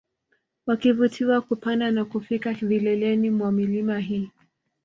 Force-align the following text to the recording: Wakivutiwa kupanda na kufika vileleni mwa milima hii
Wakivutiwa 0.65 1.41
kupanda 1.41 1.91
na 1.91 2.05
kufika 2.05 2.53
vileleni 2.53 3.29
mwa 3.29 3.51
milima 3.51 3.99
hii 3.99 4.31